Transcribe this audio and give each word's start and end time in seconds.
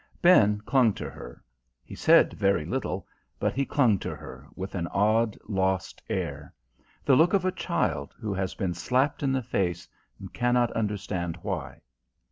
Ben 0.19 0.61
clung 0.61 0.93
to 0.95 1.11
her. 1.11 1.43
He 1.85 1.93
said 1.93 2.33
very 2.33 2.65
little, 2.65 3.05
but 3.39 3.53
he 3.53 3.67
clung 3.67 3.99
to 3.99 4.15
her, 4.15 4.47
with 4.55 4.73
an 4.73 4.87
odd, 4.87 5.37
lost 5.47 6.01
air: 6.09 6.55
the 7.05 7.15
look 7.15 7.33
of 7.35 7.45
a 7.45 7.51
child 7.51 8.15
who 8.19 8.33
has 8.33 8.55
been 8.55 8.73
slapped 8.73 9.21
in 9.21 9.31
the 9.31 9.43
face, 9.43 9.87
and 10.19 10.33
cannot 10.33 10.71
understand 10.71 11.37
why. 11.43 11.81